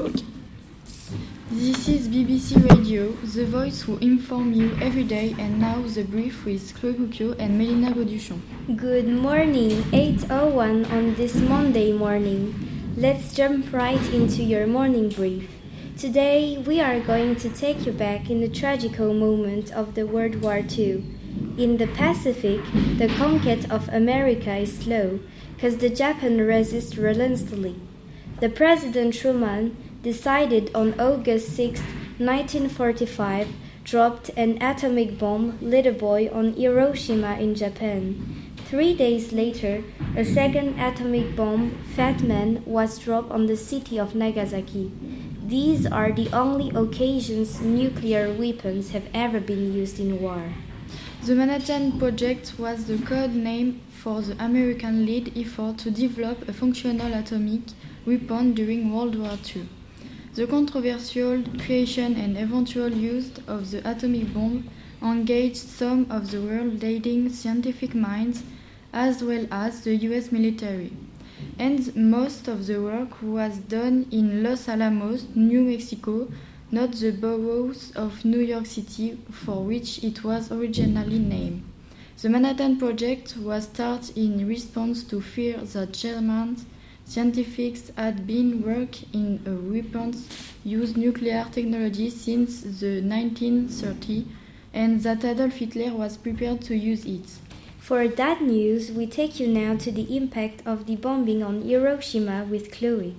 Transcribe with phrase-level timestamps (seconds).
[0.00, 0.24] Okay.
[1.50, 6.46] This is BBC Radio, the voice who inform you every day, and now the brief
[6.46, 8.40] with Chloé and Meilina Gauduchon.
[8.78, 12.54] Good morning, 8.01 on this Monday morning.
[12.96, 15.50] Let's jump right into your morning brief.
[15.98, 20.40] Today, we are going to take you back in the tragical moment of the World
[20.40, 21.04] War II.
[21.58, 22.60] In the Pacific,
[22.96, 25.20] the conquest of America is slow,
[25.56, 27.76] because the Japan resists relentlessly.
[28.40, 31.80] The President Truman decided on August 6,
[32.18, 33.48] 1945,
[33.84, 38.52] dropped an atomic bomb, little boy, on Hiroshima in Japan.
[38.66, 39.82] Three days later,
[40.16, 44.92] a second atomic bomb, Fat Man, was dropped on the city of Nagasaki.
[45.44, 50.52] These are the only occasions nuclear weapons have ever been used in war.
[51.24, 56.52] The Manhattan Project was the code name for the American lead effort to develop a
[56.52, 57.62] functional atomic
[58.06, 59.68] weapon during World War II.
[60.34, 64.70] The controversial creation and eventual use of the atomic bomb
[65.02, 68.42] engaged some of the world's leading scientific minds
[68.92, 70.92] as well as the US military
[71.58, 76.28] and most of the work was done in Los Alamos, New Mexico,
[76.70, 81.62] not the boroughs of New York City for which it was originally named.
[82.20, 86.56] The Manhattan Project was started in response to fear that German
[87.10, 90.28] scientists had been working in a weapons
[90.64, 94.26] use nuclear technology since the 1930s
[94.72, 97.26] and that Adolf Hitler was prepared to use it.
[97.80, 102.44] For that news, we take you now to the impact of the bombing on Hiroshima
[102.48, 103.16] with Chloe.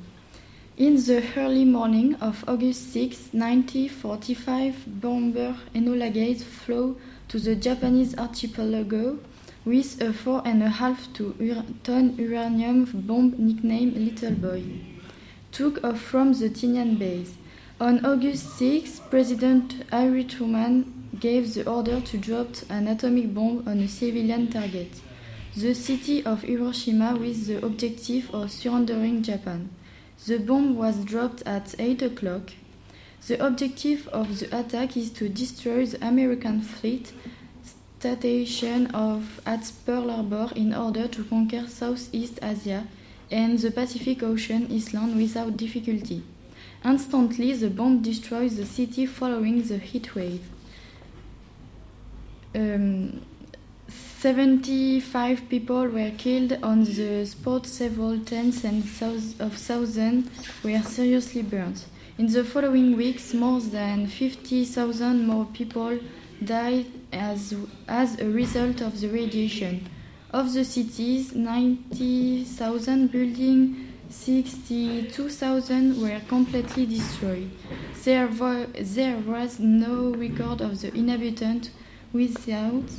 [0.77, 8.17] In the early morning of August 6, 1945, bomber Enola Gay flew to the Japanese
[8.17, 9.19] archipelago
[9.63, 14.63] with a four and a half ton uranium bomb nicknamed Little Boy.
[15.51, 17.35] Took off from the Tinian base.
[17.79, 23.79] On August 6, President Harry Truman gave the order to drop an atomic bomb on
[23.79, 24.91] a civilian target,
[25.55, 29.69] the city of Hiroshima, with the objective of surrendering Japan.
[30.25, 32.51] The bomb was dropped at 8 o'clock.
[33.27, 37.11] The objective of the attack is to destroy the American fleet
[38.01, 42.87] station of, at Pearl Harbor in order to conquer Southeast Asia
[43.29, 46.23] and the Pacific Ocean island without difficulty.
[46.83, 50.41] Instantly, the bomb destroys the city following the heat wave.
[52.55, 53.21] Um,
[53.87, 58.83] 75 people were killed on the spot, several tens and
[59.39, 60.29] of thousands
[60.63, 61.83] were seriously burned.
[62.17, 65.99] In the following weeks, more than 50,000 more people
[66.43, 67.53] died as,
[67.87, 69.89] as a result of the radiation.
[70.31, 77.49] Of the cities, 90,000 buildings, 62,000 were completely destroyed.
[78.03, 81.69] There, there was no record of the inhabitants
[82.13, 82.89] without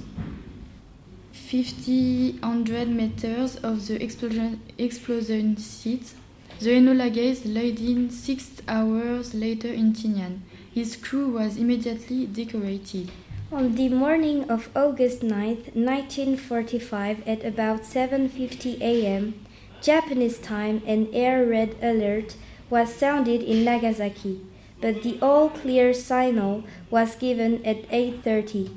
[1.33, 2.39] 50
[2.87, 6.15] meters of the explosion, explosion site.
[6.61, 10.41] The Enola Gay landed six hours later in Tinian.
[10.73, 13.11] His crew was immediately decorated.
[13.53, 19.45] On the morning of August 9, 1945, at about 7:50 a.m.,
[19.83, 22.35] Japanese time, an air red alert
[22.71, 24.41] was sounded in Nagasaki,
[24.81, 28.71] but the all clear signal was given at 8:30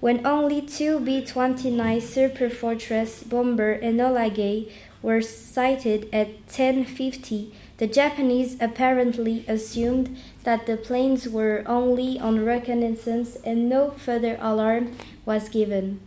[0.00, 4.68] when only two B-29 Super Fortress bomber Enola Gay
[5.02, 13.36] were sighted at 10:50, the Japanese apparently assumed that the planes were only on reconnaissance
[13.44, 16.00] and no further alarm was given.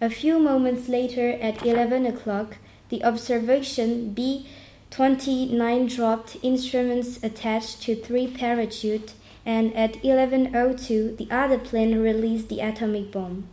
[0.00, 2.56] A few moments later, at 11 o'clock,
[2.88, 4.46] the observation B
[4.90, 9.14] 29 dropped instruments attached to three parachutes
[9.46, 13.46] and at 11:02 the other plane released the atomic bomb.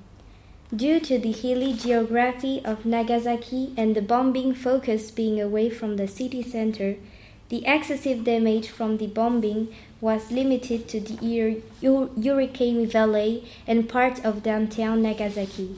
[0.75, 6.07] Due to the hilly geography of Nagasaki and the bombing focus being away from the
[6.07, 6.95] city center,
[7.49, 9.67] the excessive damage from the bombing
[10.01, 11.15] was limited to the
[11.81, 15.75] Urakami Valley and part of downtown Nagasaki.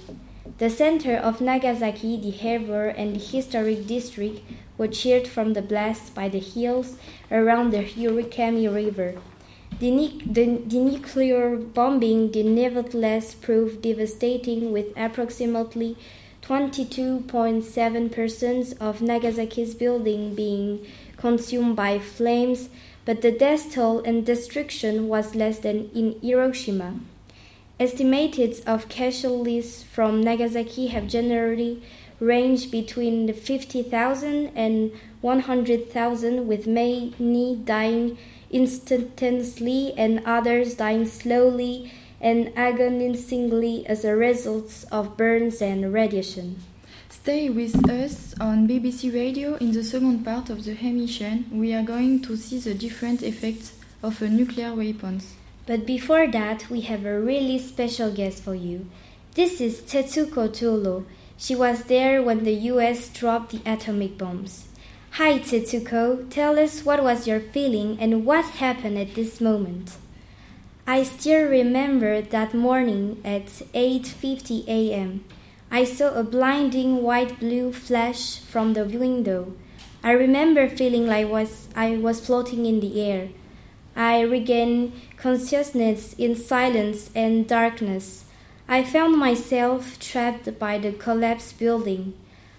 [0.58, 4.42] The center of Nagasaki, the harbor, and the historic district
[4.78, 6.98] were cheered from the blast by the hills
[7.32, 9.14] around the Urakami River.
[9.80, 9.92] The,
[10.26, 15.96] the, the, nuclear bombing did nevertheless prove devastating, with approximately
[16.42, 20.86] 22.7% of Nagasaki's building being
[21.20, 22.70] consumed by flames,
[23.06, 26.96] but the death toll and destruction was less than in Hiroshima.
[27.80, 31.82] Estimates of casualties from Nagasaki have generally
[32.20, 38.18] ranged between 50,000 and 100,000, with many dying
[38.52, 46.58] instantaneously and others dying slowly and agonizingly as a result of burns and radiation.
[47.12, 49.56] Stay with us on BBC Radio.
[49.56, 53.74] In the second part of the emission, we are going to see the different effects
[54.04, 55.34] of nuclear weapons.
[55.66, 58.88] But before that, we have a really special guest for you.
[59.34, 61.06] This is Tetsuko Thurlow.
[61.36, 64.68] She was there when the US dropped the atomic bombs.
[65.14, 69.98] Hi Tetsuko, tell us what was your feeling and what happened at this moment.
[70.86, 75.24] I still remember that morning at 8:50 a.m.
[75.72, 79.54] I saw a blinding white blue flash from the window.
[80.04, 83.30] I remember feeling like was I was floating in the air.
[83.96, 88.26] I regained consciousness in silence and darkness.
[88.68, 92.14] I found myself trapped by the collapsed building.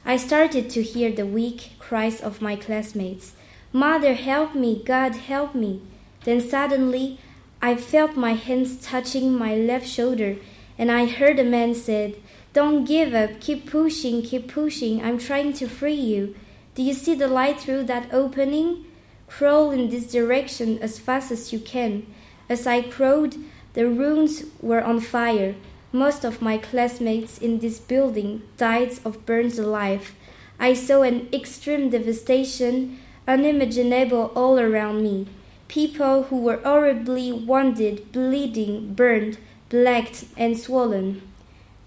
[0.05, 3.35] I started to hear the weak cries of my classmates.
[3.73, 4.83] Mother, help me!
[4.85, 5.83] God, help me!
[6.25, 7.19] Then suddenly
[7.63, 10.37] I felt my hands touching my left shoulder,
[10.79, 12.17] and I heard a man said,
[12.53, 16.35] Don't give up, keep pushing, keep pushing, I'm trying to free you.
[16.75, 18.87] Do you see the light through that opening?
[19.29, 22.07] Crawl in this direction as fast as you can.
[22.49, 23.37] As I crawled,
[23.75, 25.55] the rooms were on fire.
[25.93, 30.15] Most of my classmates in this building died of burns alive.
[30.59, 35.29] I saw an extreme devastation, unimaginable all around me
[35.71, 39.39] people who were horribly wounded, bleeding, burned,
[39.69, 41.23] blacked, and swollen.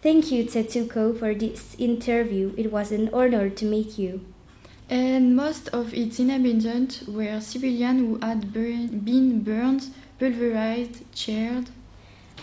[0.04, 2.54] Thank you, Tetsuko, for this interview.
[2.58, 4.20] It was an honor to meet you.
[4.90, 9.88] And most of its inhabitants were civilians who had burn, been burned,
[10.20, 11.70] pulverized, charred.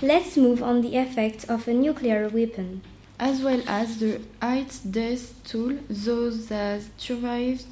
[0.01, 2.81] Let's move on the effects of a nuclear weapon.
[3.19, 7.67] As well as the height death toll, those that survived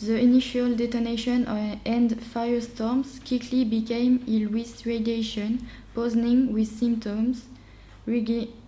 [0.00, 1.44] the initial detonation
[1.84, 7.44] and firestorms quickly became ill with radiation, poisoning with symptoms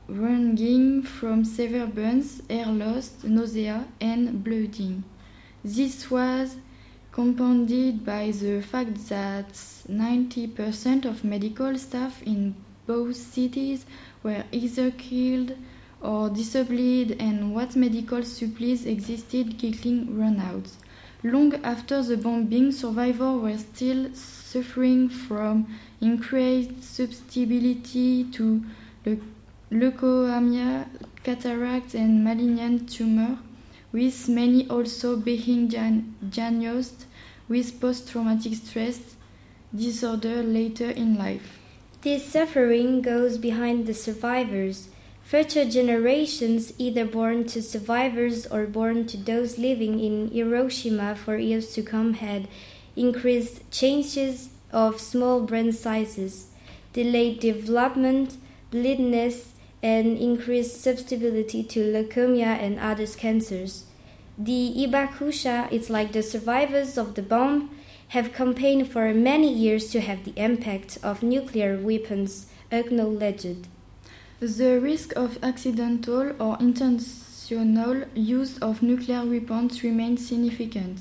[0.09, 5.05] ranging from severe burns, air loss, nausea, and bloating.
[5.65, 6.57] This was
[7.13, 12.55] compounded by the fact that 90% of medical staff in
[12.87, 13.85] both cities
[14.23, 15.57] were either killed
[16.01, 19.61] or disabled, and what medical supplies existed
[20.11, 20.69] ran out.
[21.25, 25.67] Long after the bombing, survivors were still suffering from
[26.01, 28.63] increased susceptibility to
[29.71, 30.89] leukemia,
[31.23, 33.39] cataract, and malignant tumor,
[33.93, 37.07] with many also being diagnosed
[37.49, 39.17] with post-traumatic stress
[39.75, 41.59] disorder later in life.
[42.03, 44.89] This suffering goes behind the survivors
[45.27, 51.75] Future generations, either born to survivors or born to those living in Hiroshima for years
[51.75, 52.47] to come, had
[52.95, 56.47] increased changes of small brain sizes,
[56.93, 58.37] delayed development,
[58.71, 59.55] blindness,
[59.87, 63.85] and increased susceptibility to leukemia and other cancers.
[64.37, 67.71] The Hibakusha is like the survivors of the bomb
[68.09, 73.69] have campaigned for many years to have the impact of nuclear weapons acknowledged.
[74.41, 80.99] The risk of accidental or intentional use of nuclear weapons remains significant.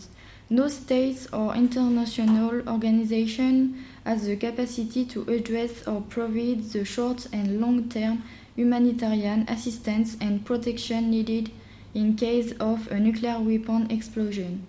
[0.47, 7.59] No state or international organization has the capacity to address or provide the short and
[7.59, 8.21] long term
[8.55, 11.51] humanitarian assistance and protection needed
[11.93, 14.65] in case of a nuclear weapon explosion.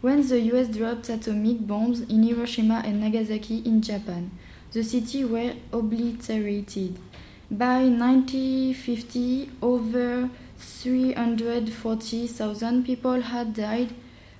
[0.00, 4.30] When the US dropped atomic bombs in Hiroshima and Nagasaki in Japan,
[4.72, 6.98] the cities were obliterated.
[7.50, 10.28] By 1950, over
[10.58, 13.94] 340,000 people had died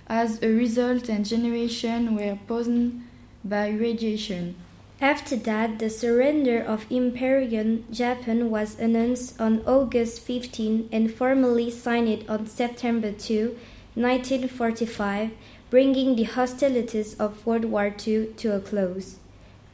[0.09, 3.03] as a result, and generations were poisoned
[3.45, 4.55] by radiation.
[5.01, 12.25] After that, the surrender of Imperial Japan was announced on August 15 and formally signed
[12.31, 13.59] on September 2,
[13.95, 15.33] 1945,
[15.69, 19.19] bringing the hostilities of World War II to a close.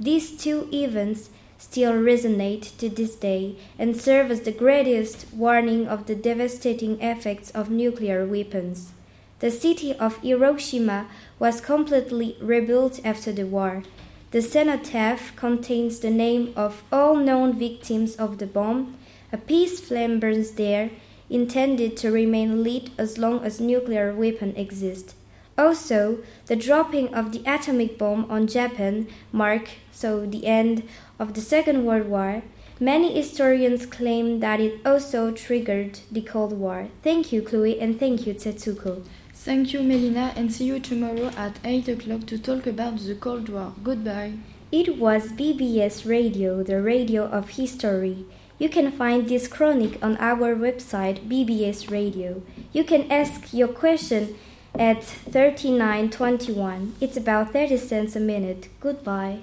[0.01, 6.07] These two events still resonate to this day and serve as the greatest warning of
[6.07, 8.91] the devastating effects of nuclear weapons.
[9.39, 11.07] The city of Hiroshima
[11.39, 13.85] was completely rebuilt after the war.
[14.33, 18.97] The cenotaph contains the name of all known victims of the bomb.
[19.31, 20.91] A peace flame burns there,
[21.29, 25.15] intended to remain lit as long as nuclear weapons exist.
[25.59, 30.83] Also, the dropping of the atomic bomb on Japan marked so the end
[31.19, 32.43] of the Second World War.
[32.81, 36.89] Many historians claim that it also triggered the Cold War.
[37.03, 39.05] Thank you, Chloe, and thank you, Tetsuko.
[39.45, 43.49] Thank you, Meilina, and see you tomorrow at 8 o'clock to talk about the Cold
[43.49, 43.73] War.
[43.83, 44.35] Goodbye.
[44.71, 48.25] It was BBS Radio, the radio of history.
[48.61, 52.43] You can find this chronic on our website, BBS Radio.
[52.73, 54.37] You can ask your question
[54.79, 56.95] at 3921.
[57.01, 58.69] It's about 30 cents a minute.
[58.79, 59.41] Goodbye.